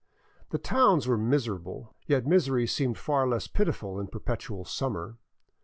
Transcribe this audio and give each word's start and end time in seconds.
The 0.49 0.57
towns 0.57 1.05
were 1.07 1.15
mis 1.15 1.45
erable, 1.45 1.89
yet 2.07 2.25
misery 2.25 2.65
seems 2.65 2.97
far 2.97 3.27
less 3.27 3.45
pitiful 3.45 3.99
in 3.99 4.07
perpetual 4.07 4.65
summer. 4.65 5.19